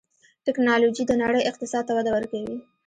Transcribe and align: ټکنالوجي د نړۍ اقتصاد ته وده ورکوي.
ټکنالوجي 0.45 1.03
د 1.07 1.11
نړۍ 1.23 1.41
اقتصاد 1.49 1.83
ته 1.87 1.93
وده 1.97 2.11
ورکوي. 2.13 2.57